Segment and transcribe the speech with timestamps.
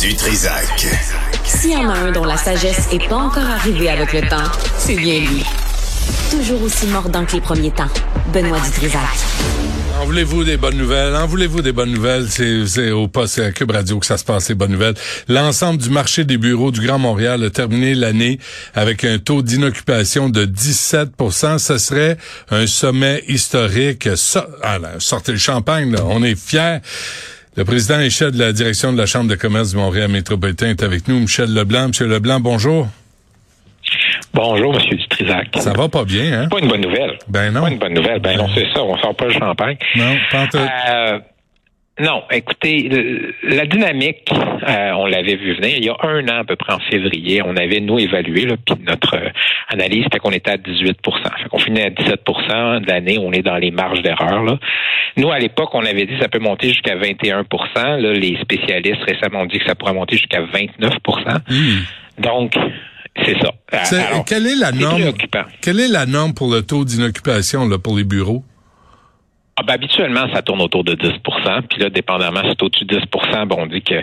[0.00, 0.86] Du Trisac.
[1.44, 4.50] S'il y en a un dont la sagesse est pas encore arrivée avec le temps,
[4.76, 5.44] c'est bien lui.
[6.30, 7.88] Toujours aussi mordant que les premiers temps.
[8.32, 9.00] Benoît Dutrisac.
[10.00, 11.14] En voulez-vous des bonnes nouvelles?
[11.14, 12.26] En voulez-vous des bonnes nouvelles?
[12.28, 14.96] C'est au poste à Cube Radio que ça se passe, les bonnes nouvelles.
[15.28, 18.40] L'ensemble du marché des bureaux du Grand Montréal a terminé l'année
[18.74, 21.10] avec un taux d'inoccupation de 17
[21.58, 22.16] Ce serait
[22.50, 24.08] un sommet historique.
[24.62, 26.00] Ah sortez le champagne, là.
[26.04, 26.78] On est fiers.
[27.56, 30.70] Le président et chef de la direction de la Chambre de commerce du Montréal métropolitain
[30.70, 31.88] est avec nous, Michel Leblanc.
[31.88, 32.88] Monsieur Leblanc, bonjour.
[34.32, 35.48] Bonjour, Monsieur Dutrisac.
[35.60, 36.48] Ça va pas bien, hein?
[36.48, 37.16] Pas une bonne nouvelle.
[37.28, 37.62] Ben non.
[37.62, 38.18] Pas une bonne nouvelle.
[38.18, 38.82] Ben non, c'est ça.
[38.82, 39.76] On sort pas le champagne.
[39.94, 41.18] Non, pas euh,
[42.00, 42.90] non, écoutez,
[43.44, 46.72] la dynamique, euh, on l'avait vu venir il y a un an à peu près
[46.72, 47.40] en février.
[47.44, 49.28] On avait nous évalué, là, puis notre euh,
[49.68, 53.42] analyse c'était qu'on était à 18% fait qu'on finit à 17% de l'année, on est
[53.42, 54.58] dans les marges d'erreur.
[55.16, 57.44] Nous, à l'époque, on avait dit que ça peut monter jusqu'à 21%
[57.76, 62.22] là, Les spécialistes récemment ont dit que ça pourrait monter jusqu'à 29% mmh.
[62.22, 62.54] Donc,
[63.24, 63.52] c'est ça.
[64.08, 65.12] Alors, quelle est la norme?
[65.60, 68.42] Quelle est la norme pour le taux d'inoccupation pour les bureaux?
[69.56, 73.06] Ah, ben, habituellement, ça tourne autour de 10% Puis là, dépendamment, c'est au-dessus de 10
[73.46, 74.02] bon, on dit que...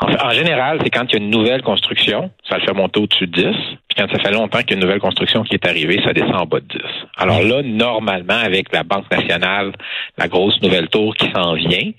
[0.00, 3.26] En, général, c'est quand il y a une nouvelle construction, ça le fait monter au-dessus
[3.26, 3.44] de 10.
[3.88, 6.12] Puis quand ça fait longtemps qu'il y a une nouvelle construction qui est arrivée, ça
[6.12, 6.80] descend en bas de 10.
[7.16, 9.72] Alors là, normalement, avec la Banque nationale,
[10.16, 11.90] la grosse nouvelle tour qui s'en vient,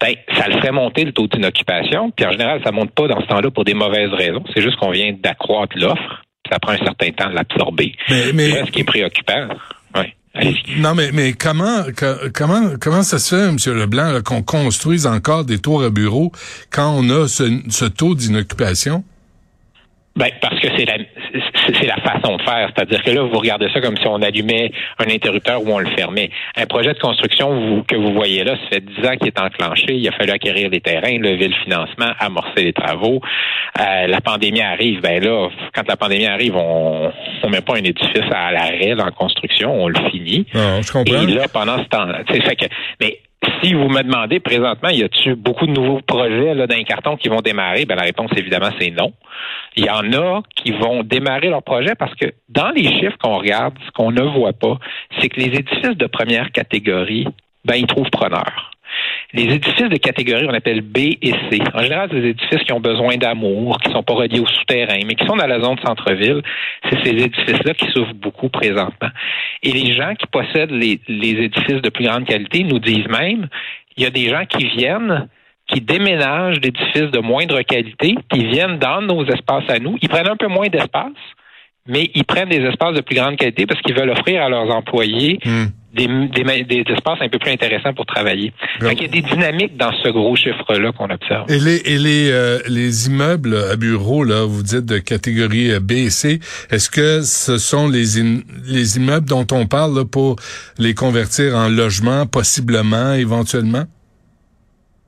[0.00, 2.10] ben, ça le ferait monter le taux d'inoccupation.
[2.10, 4.44] Puis en général, ça monte pas dans ce temps-là pour des mauvaises raisons.
[4.54, 6.22] C'est juste qu'on vient d'accroître l'offre.
[6.52, 7.96] Ça prend un certain temps de l'absorber.
[8.08, 8.50] Mais, mais...
[8.50, 9.48] Ce qui est préoccupant.
[10.78, 11.84] Non, mais, mais comment,
[12.34, 13.78] comment, comment ça se fait, M.
[13.78, 16.32] Leblanc, qu'on construise encore des tours à bureaux
[16.70, 19.04] quand on a ce taux d'inoccupation?
[20.16, 20.98] Ben, parce que c'est la,
[21.74, 22.70] c'est la façon de faire.
[22.74, 25.90] C'est-à-dire que là, vous regardez ça comme si on allumait un interrupteur ou on le
[25.90, 26.30] fermait.
[26.56, 29.94] Un projet de construction que vous voyez là, ça fait dix ans qu'il est enclenché.
[29.94, 33.20] Il a fallu acquérir les terrains, lever le financement, amorcer les travaux.
[33.80, 35.00] Euh, la pandémie arrive.
[35.00, 39.04] Ben là, quand la pandémie arrive, on on met pas un édifice à l'arrêt dans
[39.04, 40.46] la construction, on le finit.
[40.54, 41.22] Non, je comprends.
[41.22, 42.66] Et là, pendant ce temps-là, fait que,
[43.00, 43.20] mais
[43.62, 47.28] si vous me demandez présentement, y a-t-il beaucoup de nouveaux projets là, d'un carton qui
[47.28, 47.84] vont démarrer?
[47.84, 49.12] Ben, la réponse, évidemment, c'est non.
[49.76, 53.38] Il y en a qui vont démarrer leur projet parce que dans les chiffres qu'on
[53.38, 54.78] regarde, ce qu'on ne voit pas,
[55.20, 57.26] c'est que les édifices de première catégorie,
[57.64, 58.65] ben, ils trouvent preneur.
[59.36, 61.58] Les édifices de catégorie, on appelle B et C.
[61.74, 64.98] En général, c'est des édifices qui ont besoin d'amour, qui sont pas reliés au souterrain,
[65.06, 66.40] mais qui sont dans la zone centre-ville.
[66.88, 69.10] C'est ces édifices-là qui souffrent beaucoup présentement.
[69.62, 73.48] Et les gens qui possèdent les, les édifices de plus grande qualité nous disent même,
[73.98, 75.28] il y a des gens qui viennent
[75.68, 79.98] qui déménagent d'édifices de moindre qualité, qui viennent dans nos espaces à nous.
[80.00, 81.12] Ils prennent un peu moins d'espace,
[81.86, 84.70] mais ils prennent des espaces de plus grande qualité parce qu'ils veulent offrir à leurs
[84.70, 88.52] employés hmm des, des, espaces un peu plus intéressants pour travailler.
[88.80, 91.50] il y a des dynamiques dans ce gros chiffre-là qu'on observe.
[91.50, 95.92] Et les, et les, euh, les immeubles à bureaux, là, vous dites de catégorie B
[95.92, 96.40] et C,
[96.70, 98.20] est-ce que ce sont les,
[98.66, 100.36] les immeubles dont on parle pour
[100.78, 103.84] les convertir en logement, possiblement, éventuellement?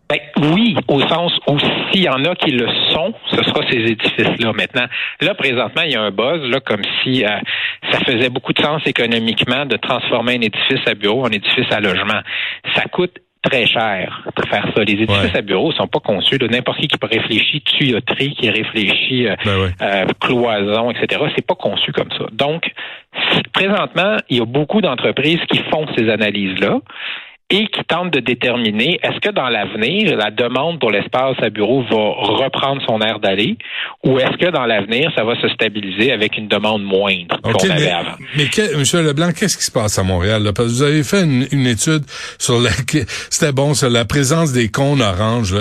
[0.08, 0.20] Ben,
[0.54, 1.58] oui, au sens où
[1.90, 4.52] s'il y en a qui le sont, ce sera ces édifices-là.
[4.54, 4.86] Maintenant,
[5.20, 7.28] là, présentement, il y a un buzz, là, comme si euh,
[7.92, 11.80] ça faisait beaucoup de sens économiquement de transformer un édifice à bureau en édifice à
[11.80, 12.20] logement.
[12.74, 14.82] Ça coûte très cher de faire ça.
[14.82, 16.38] Les édifices à bureau sont pas conçus.
[16.50, 21.92] N'importe qui qui réfléchit tuyauterie, qui réfléchit euh, ben euh, cloison, etc., c'est pas conçu
[21.92, 22.24] comme ça.
[22.32, 22.72] Donc,
[23.52, 26.80] présentement, il y a beaucoup d'entreprises qui font ces analyses-là
[27.50, 31.82] et qui tente de déterminer est-ce que dans l'avenir, la demande pour l'espace à bureau
[31.82, 33.56] va reprendre son air d'aller
[34.04, 37.90] ou est-ce que dans l'avenir, ça va se stabiliser avec une demande moindre qu'on avait
[37.90, 38.16] avant?
[38.36, 38.82] Mais M.
[39.06, 40.42] Leblanc, qu'est-ce qui se passe à Montréal?
[40.42, 40.52] Là?
[40.52, 42.04] Parce que vous avez fait une, étude
[42.38, 42.70] sur la
[43.30, 45.54] c'était bon sur la présence des cônes oranges.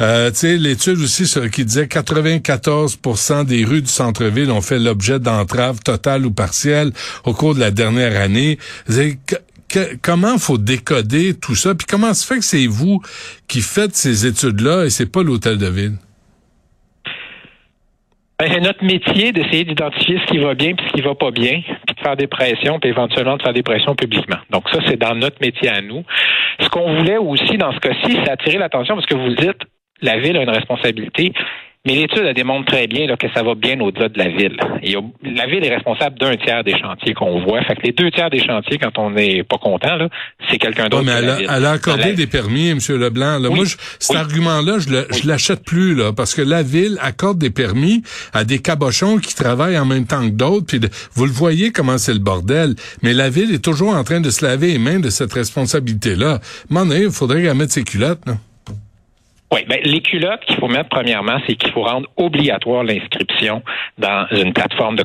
[0.00, 4.78] Euh, tu sais, l'étude aussi sur, qui disait 94% des rues du centre-ville ont fait
[4.78, 6.92] l'objet d'entraves totales ou partielles
[7.24, 8.58] au cours de la dernière année
[10.02, 13.00] comment faut décoder tout ça, puis comment se fait que c'est vous
[13.48, 15.96] qui faites ces études-là et c'est pas l'hôtel de ville?
[18.38, 21.30] Ben, c'est notre métier d'essayer d'identifier ce qui va bien puis ce qui va pas
[21.30, 24.38] bien, puis de faire des pressions, puis éventuellement de faire des pressions publiquement.
[24.50, 26.02] Donc ça, c'est dans notre métier à nous.
[26.58, 29.62] Ce qu'on voulait aussi dans ce cas-ci, c'est attirer l'attention parce que vous dites,
[30.00, 31.32] la ville a une responsabilité.
[31.84, 34.56] Mais l'étude elle démontre très bien là, que ça va bien au-delà de la ville.
[35.24, 37.60] la ville est responsable d'un tiers des chantiers qu'on voit.
[37.64, 39.98] Fait que les deux tiers des chantiers, quand on n'est pas content,
[40.48, 41.02] c'est quelqu'un d'autre.
[41.02, 42.78] mais elle, a, accordé des permis, M.
[42.88, 43.40] Leblanc.
[43.40, 43.50] Là.
[43.50, 43.64] Moi,
[43.98, 48.60] cet argument-là, je, l'achète plus, là, parce que la ville accorde des permis à des
[48.60, 50.66] cabochons qui travaillent en même temps que d'autres.
[50.66, 50.80] Puis
[51.14, 52.76] vous le voyez comment c'est le bordel.
[53.02, 56.38] Mais la ville est toujours en train de se laver les mains de cette responsabilité-là.
[56.70, 58.24] M'en il faudrait qu'elle mette ses culottes.
[58.24, 58.34] Là.
[59.52, 63.62] Oui, ben, les culottes qu'il faut mettre premièrement, c'est qu'il faut rendre obligatoire l'inscription
[63.98, 65.04] dans une plateforme de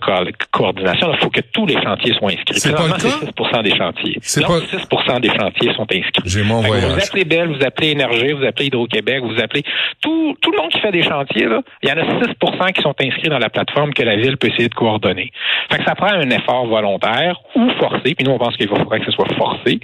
[0.51, 1.11] coordination.
[1.13, 2.59] Il faut que tous les chantiers soient inscrits.
[2.59, 3.57] C'est pas le cas?
[3.57, 4.17] 6 des chantiers.
[4.41, 5.15] Non, pas...
[5.15, 6.23] 6 des chantiers sont inscrits.
[6.25, 6.93] J'ai mon voyage.
[6.93, 9.63] Vous appelez Bell, vous appelez Énergie, vous appelez Hydro-Québec, vous appelez
[10.01, 12.33] tout, tout le monde qui fait des chantiers, là, il y en a 6
[12.73, 15.31] qui sont inscrits dans la plateforme que la ville peut essayer de coordonner.
[15.69, 18.99] Fait que ça prend un effort volontaire ou forcé, puis nous on pense qu'il faudrait
[18.99, 19.81] que ce soit forcé,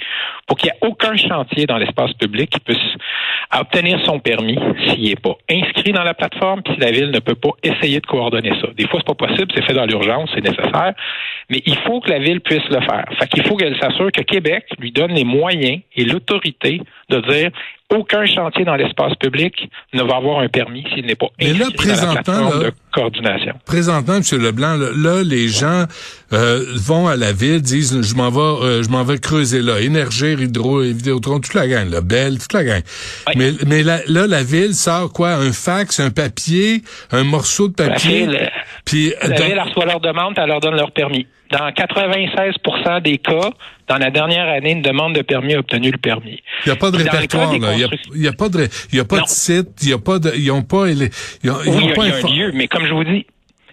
[0.47, 2.77] pour qu'il n'y ait aucun chantier dans l'espace public qui puisse
[3.51, 4.52] obtenir son permis
[4.87, 7.99] s'il n'est pas inscrit dans la plateforme, puis si la ville ne peut pas essayer
[7.99, 8.67] de coordonner ça.
[8.77, 10.93] Des fois, c'est pas possible, c'est fait dans l'urgence, c'est nécessaire,
[11.49, 13.05] mais il faut que la ville puisse le faire.
[13.19, 17.51] Fait qu'il faut qu'elle s'assure que Québec lui donne les moyens et l'autorité de dire
[17.93, 21.67] aucun chantier dans l'espace public ne va avoir un permis s'il n'est pas Mais là,
[21.77, 23.53] plateforme là- de coordination.
[23.65, 24.23] Présentement, M.
[24.41, 25.85] Leblanc, là, là, les gens
[26.33, 29.79] euh, vont à la ville, disent je m'en vais, euh, je m'en vais creuser là,
[29.79, 32.81] énergie, hydro, Vidéotron, toute la gang, là, Belle, toute la gang.
[33.35, 35.33] Mais, mais là, là, la ville sort quoi?
[35.35, 38.25] Un fax, un papier, un morceau de La papier?
[38.27, 38.49] ville,
[38.85, 41.27] Puis La dans- ville reçoit leur demande, elle leur donne leur permis.
[41.51, 43.51] Dans 96% des cas,
[43.87, 46.41] dans la dernière année, une demande de permis a obtenu le permis.
[46.65, 47.73] il n'y a pas de répertoire, là.
[47.75, 49.23] Il y a, pas de, il y a pas Non.
[49.23, 51.09] de site, il y a pas de, ils ont pas, ils ont,
[51.43, 52.93] ils ont Oui, il y a, pas il y a un lieu, mais comme je
[52.93, 53.25] vous dis,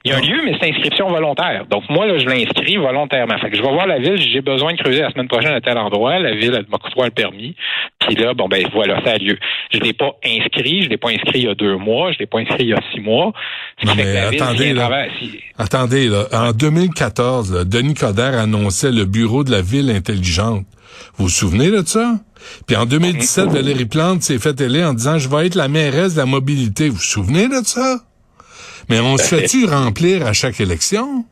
[0.05, 1.67] il y a un lieu, mais c'est inscription volontaire.
[1.71, 3.37] Donc moi, là, je l'inscris volontairement.
[3.39, 5.61] Fait que je vais voir la ville, j'ai besoin de creuser la semaine prochaine à
[5.61, 6.19] tel endroit.
[6.19, 7.55] La ville, elle m'octroie le permis.
[8.07, 9.39] Puis là, bon ben voilà, ça a lieu.
[9.73, 12.27] Je l'ai pas inscrit, je l'ai pas inscrit il y a deux mois, je l'ai
[12.27, 13.33] pas inscrit il y a six mois.
[13.85, 14.03] Non, mais
[14.43, 15.07] attendez, là.
[15.21, 20.65] si- Attendez, là, en 2014, là, Denis Coderre annonçait le bureau de la ville intelligente.
[21.17, 22.15] Vous vous souvenez de ça?
[22.67, 23.53] Puis en 2017, Mhm.
[23.53, 26.89] Valérie Plante s'est fait élire en disant «Je vais être la mairesse de la mobilité».
[26.91, 27.99] Vous vous souvenez de ça?
[28.91, 31.25] Mais on se fait-tu remplir à chaque élection?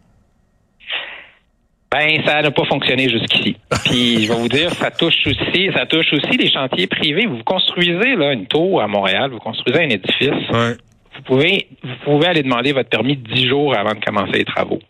[1.91, 3.57] Ben, ça n'a pas fonctionné jusqu'ici.
[3.87, 7.27] Puis, je vais vous dire, ça touche aussi, ça touche aussi les chantiers privés.
[7.27, 10.51] Vous construisez là une tour à Montréal, vous construisez un édifice.
[10.51, 10.77] Ouais.
[11.17, 14.81] Vous pouvez, vous pouvez aller demander votre permis dix jours avant de commencer les travaux.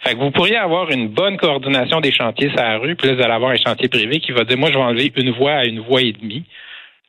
[0.00, 3.14] Fait que vous pourriez avoir une bonne coordination des chantiers sur la rue, puis là,
[3.14, 5.52] vous allez avoir un chantier privé qui va dire, moi, je vais enlever une voie
[5.52, 6.44] à une voie et demie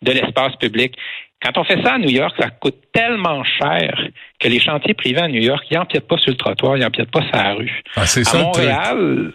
[0.02, 0.96] de l'espace public.
[1.42, 4.08] Quand on fait ça à New York, ça coûte tellement cher
[4.40, 7.12] que les chantiers privés à New York, ils n'empiètent pas sur le trottoir, ils n'empiètent
[7.12, 7.82] pas sur la rue.
[7.96, 8.42] Ah, c'est À ça.
[8.44, 9.32] Montréal,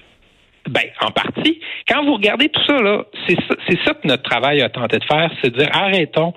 [0.69, 1.61] ben, en partie.
[1.89, 4.99] Quand vous regardez tout ça, là, c'est ça, c'est ça que notre travail a tenté
[4.99, 6.35] de faire, c'est de dire arrêtons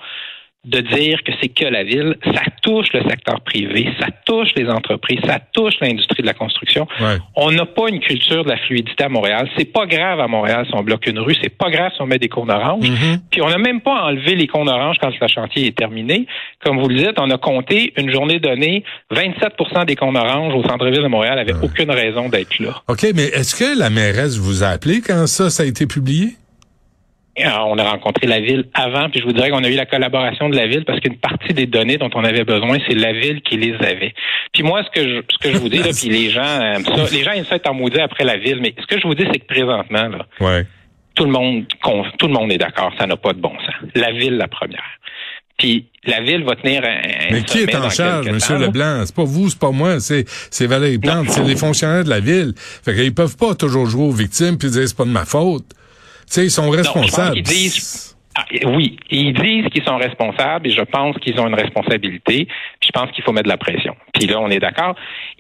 [0.68, 4.68] de dire que c'est que la ville, ça touche le secteur privé, ça touche les
[4.68, 6.88] entreprises, ça touche l'industrie de la construction.
[7.00, 7.18] Ouais.
[7.36, 9.50] On n'a pas une culture de la fluidité à Montréal.
[9.58, 12.06] C'est pas grave à Montréal si on bloque une rue, c'est pas grave si on
[12.06, 12.90] met des cônes oranges.
[12.90, 13.22] Mhm.
[13.32, 16.28] Puis on n'a même pas enlevé les cônes oranges quand le chantier est terminé.
[16.64, 18.84] Comme vous le dites, on a compté une journée donnée,
[19.14, 22.82] 27% des cônes oranges au centre-ville de Montréal n'avaient aucune raison d'être là.
[22.88, 26.36] OK, mais est-ce que la mairesse vous a appelé quand ça, ça a été publié?
[27.44, 29.86] Alors, on a rencontré la ville avant, puis je vous dirais qu'on a eu la
[29.86, 33.14] collaboration de la ville parce qu'une partie des données dont on avait besoin, c'est la
[33.14, 34.14] ville qui les avait.
[34.54, 37.06] Puis moi, ce que je, ce que je vous dis, là, puis les gens ça,
[37.12, 39.26] les gens ça être en maudit après la ville, mais ce que je vous dis,
[39.32, 40.66] c'est que présentement, là, Ouais.
[41.16, 41.66] tout le monde,
[42.18, 43.90] tout le monde est d'accord, ça n'a pas de bon sens.
[43.96, 44.84] La ville, la première.
[45.60, 47.02] Puis la ville va tenir un.
[47.32, 48.38] Mais qui est en charge, M.
[48.62, 49.04] Leblanc?
[49.06, 52.20] C'est pas vous, c'est pas moi, c'est, c'est Valérie Plante, c'est les fonctionnaires de la
[52.20, 52.54] ville.
[52.58, 55.66] Fait qu'ils peuvent pas toujours jouer aux victimes puis dire c'est pas de ma faute.
[56.28, 57.42] Sais, ils sont responsables.
[57.42, 58.04] disent-
[58.40, 62.46] Ah, oui, ils disent qu'ils sont responsables et je pense qu'ils ont une responsabilité.
[62.46, 63.96] Puis je pense qu'il faut mettre de la pression.
[64.14, 64.94] Puis là, on est d'accord.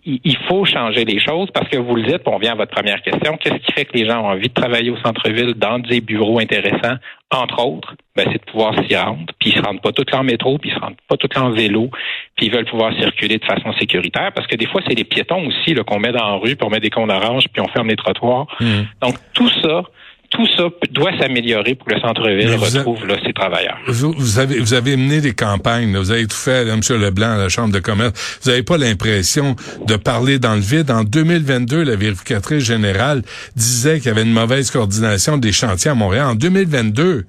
[0.03, 2.72] Il, il faut changer les choses parce que vous le dites, on vient à votre
[2.72, 3.38] première question.
[3.38, 6.39] Qu'est-ce qui fait que les gens ont envie de travailler au centre-ville dans des bureaux
[6.39, 6.98] intéressants,
[7.29, 7.94] entre autres?
[8.15, 9.32] Ben, c'est de pouvoir s'y rendre.
[9.39, 11.51] Puis ils se rendent pas tout en métro, puis ils se rendent pas tout en
[11.51, 11.91] vélo.
[12.36, 15.46] Puis ils veulent pouvoir circuler de façon sécuritaire parce que des fois, c'est les piétons
[15.46, 17.89] aussi qu'on met dans la rue, puis on met des cônes oranges, puis on ferme
[17.89, 18.48] les trottoirs.
[18.60, 18.86] Hmm.
[19.03, 19.84] Donc tout ça,
[20.29, 23.77] tout ça doit s'améliorer pour que le centre-ville a- retrouve là, ses travailleurs.
[23.88, 26.00] Vous, vous avez, vous avez mené des campagnes, là.
[26.00, 26.81] vous avez tout fait, là, M.
[27.01, 28.39] Leblanc, à la Chambre de commerce.
[28.43, 29.55] Vous n'avez pas l'impression
[29.88, 30.91] de parler dans le vide.
[30.91, 33.22] En 2022, la vérificatrice générale
[33.55, 36.25] disait qu'il y avait une mauvaise coordination des chantiers à Montréal.
[36.27, 37.25] En 2022,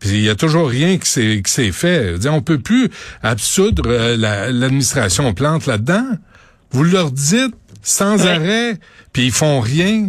[0.00, 2.18] puis il y a toujours rien qui s'est qui s'est fait.
[2.18, 2.90] Dire, on peut plus
[3.22, 6.04] absoudre euh, la- l'administration plante là-dedans.
[6.72, 8.30] Vous leur dites sans Ouais.
[8.30, 8.74] arrêt,
[9.12, 10.08] puis ils font rien.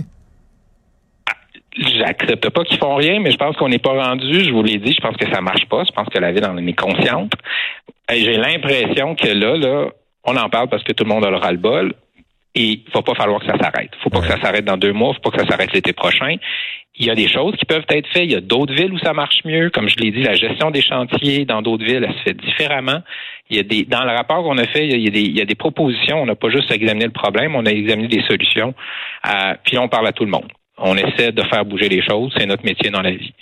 [1.77, 4.43] J'accepte pas qu'ils font rien, mais je pense qu'on n'est pas rendu.
[4.43, 5.83] Je vous l'ai dit, je pense que ça marche pas.
[5.83, 7.33] Je pense que la ville en est consciente.
[8.11, 9.89] Et J'ai l'impression que là, là,
[10.23, 11.93] on en parle parce que tout le monde a le ras-le-bol.
[12.57, 13.91] Et il va pas falloir que ça s'arrête.
[14.01, 15.13] faut pas que ça s'arrête dans deux mois.
[15.13, 16.37] faut pas que ça s'arrête l'été prochain.
[16.97, 18.23] Il y a des choses qui peuvent être faites.
[18.23, 19.69] Il y a d'autres villes où ça marche mieux.
[19.69, 23.01] Comme je l'ai dit, la gestion des chantiers dans d'autres villes, elle se fait différemment.
[23.49, 25.37] Il y a des, dans le rapport qu'on a fait, il y a des, il
[25.37, 26.21] y a des propositions.
[26.21, 28.73] On n'a pas juste examiné le problème, on a examiné des solutions.
[29.27, 30.47] Euh, puis on parle à tout le monde.
[30.77, 32.33] On essaie de faire bouger les choses.
[32.37, 33.33] C'est notre métier dans la vie.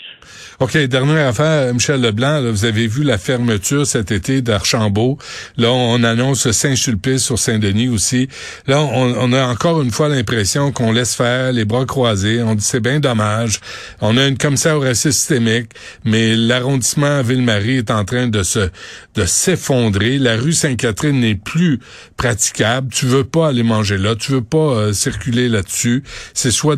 [0.59, 5.17] OK, dernière affaire, Michel Leblanc, vous avez vu la fermeture cet été d'Archambault.
[5.57, 8.29] Là, on annonce Saint-Sulpice sur Saint-Denis aussi.
[8.67, 12.41] Là, on, a encore une fois l'impression qu'on laisse faire les bras croisés.
[12.43, 13.59] On dit c'est bien dommage.
[13.99, 15.71] On a une commissaire au racisme systémique,
[16.05, 18.69] mais l'arrondissement Ville-Marie est en train de se
[19.15, 20.19] de s'effondrer.
[20.19, 21.79] La rue Sainte-Catherine n'est plus
[22.15, 22.89] praticable.
[22.93, 26.03] Tu veux pas aller manger là, tu veux pas euh, circuler là-dessus.
[26.33, 26.75] C'est soit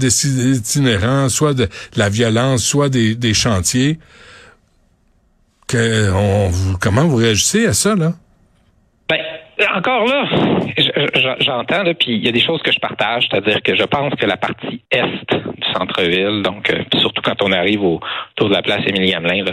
[0.51, 3.97] des itinérants, soit de, la violence, soit des, des chantiers
[5.67, 8.11] comment vous réagissez à ça, là?
[9.09, 9.21] Ben,
[9.75, 10.25] encore là,
[11.39, 14.25] j'entends, puis il y a des choses que je partage, c'est-à-dire que je pense que
[14.25, 18.81] la partie est du centre-ville, donc euh, surtout quand on arrive autour de la place
[18.87, 19.45] Émilie Gamelin,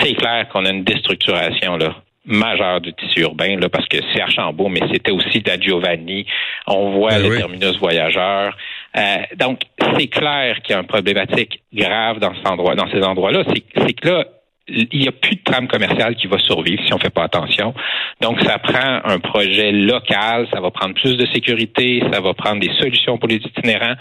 [0.00, 1.94] c'est clair qu'on a une déstructuration là
[2.24, 6.26] majeure du tissu urbain, là, parce que c'est Archambault, mais c'était aussi de Giovanni.
[6.66, 8.56] On voit ben les terminus voyageurs.
[8.96, 9.62] Euh, donc,
[9.96, 13.44] c'est clair qu'il y a une problématique grave dans cet endroit, dans ces endroits-là.
[13.76, 14.24] C'est que là,
[14.68, 17.24] il n'y a plus de trame commerciale qui va survivre si on ne fait pas
[17.24, 17.74] attention.
[18.20, 22.60] Donc, ça prend un projet local, ça va prendre plus de sécurité, ça va prendre
[22.60, 23.94] des solutions pour les itinérants.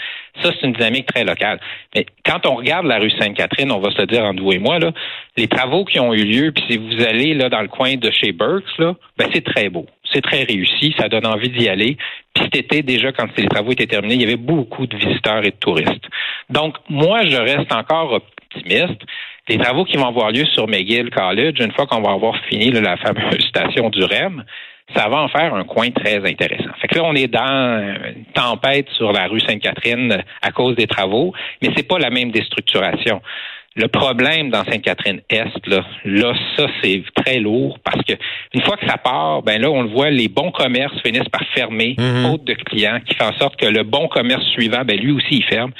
[0.44, 1.60] Ça, c'est une dynamique très locale.
[1.96, 4.80] Mais quand on regarde la rue Sainte-Catherine, on va se dire entre vous et moi,
[4.80, 4.92] là,
[5.38, 8.12] les travaux qui ont eu lieu, puis si vous allez là dans le coin de
[8.12, 9.86] chez Burks, ben c'est très beau.
[10.14, 11.98] C'est très réussi, ça donne envie d'y aller.
[12.34, 15.44] Puis cet été, déjà, quand les travaux étaient terminés, il y avait beaucoup de visiteurs
[15.46, 16.06] et de touristes.
[16.50, 19.02] Donc, moi, je reste encore optimiste
[19.50, 22.72] les travaux qui vont avoir lieu sur McGill College, une fois qu'on va avoir fini
[22.72, 24.44] la fameuse station du REM,
[24.96, 26.72] ça va en faire un coin très intéressant.
[26.82, 30.88] Fait que là, on est dans une tempête sur la rue Sainte-Catherine à cause des
[30.88, 33.22] travaux, mais c'est pas la même déstructuration.
[33.76, 38.14] Le problème dans Sainte-Catherine-Est, là, là, ça, c'est très lourd parce que
[38.54, 41.44] une fois que ça part, ben là, on le voit, les bons commerces finissent par
[41.54, 42.24] fermer, mhm.
[42.24, 45.38] faute de clients, qui fait en sorte que le bon commerce suivant, ben lui aussi,
[45.38, 45.72] il ferme.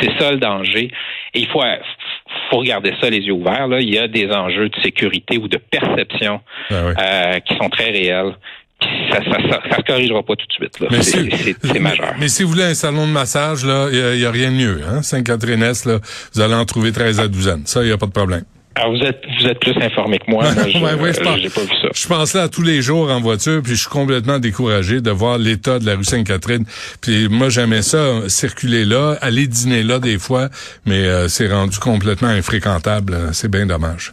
[0.00, 0.90] C'est ça le danger.
[1.34, 1.62] Et il faut,
[2.50, 3.68] faut regarder ça les yeux ouverts.
[3.68, 3.80] Là.
[3.80, 7.90] Il y a des enjeux de sécurité ou de perception ah euh, qui sont très
[7.90, 8.34] réels
[9.10, 11.58] ça, ça, se corrigera pas tout de suite.
[11.62, 12.14] C'est majeur.
[12.18, 14.80] Mais si vous voulez un salon de massage, là, il n'y a, rien de mieux.
[14.88, 15.02] Hein?
[15.02, 15.98] Sainte-Catherine-Est, là,
[16.32, 18.44] vous allez en trouver 13 à 12 Ça, il n'y a pas de problème.
[18.76, 20.44] Alors, vous êtes, vous êtes plus informé que moi.
[20.54, 21.88] je, ouais, ouais, je, pense, pas vu ça.
[21.92, 25.38] Je pense là tous les jours en voiture, puis je suis complètement découragé de voir
[25.38, 26.64] l'état de la rue Sainte-Catherine.
[27.00, 30.48] Puis moi, j'aimais ça, circuler là, aller dîner là des fois,
[30.86, 33.16] mais euh, c'est rendu complètement infréquentable.
[33.32, 34.12] C'est bien dommage.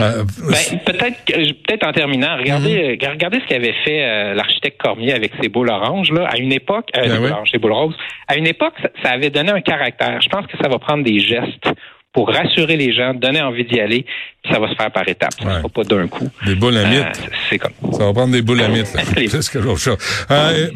[0.00, 3.10] Euh, ben, peut-être peut-être en terminant, regardez mhm.
[3.10, 6.88] regardez ce qu'avait fait euh, l'architecte Cormier avec ses boules oranges là à une époque
[6.96, 7.96] euh, ben oranges, ses boules roses.
[8.28, 10.20] À une époque, ça, avait donné un caractère.
[10.20, 11.68] Je pense que ça va prendre des gestes
[12.14, 14.06] pour rassurer les gens, donner envie d'y aller,
[14.50, 15.34] ça va se faire par étapes.
[15.38, 16.30] Ça ne sera pas d'un coup.
[16.46, 17.30] Des boules à mythes.
[17.50, 18.92] c'est comme ça va prendre des boules à mythes.
[19.52, 19.98] que chose.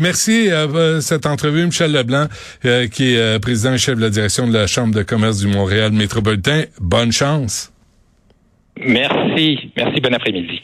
[0.01, 2.27] merci euh, cette entrevue, Michel Leblanc,
[2.93, 5.93] qui est président et chef de la direction de la Chambre de commerce du Montréal
[5.93, 6.65] métropolitain.
[6.81, 7.73] Bonne chance.
[8.85, 9.71] Merci.
[9.77, 10.01] Merci.
[10.01, 10.63] Bon après-midi.